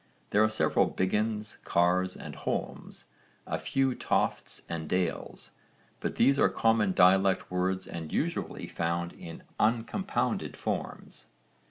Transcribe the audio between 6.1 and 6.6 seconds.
these are